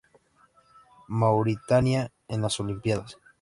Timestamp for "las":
2.41-2.59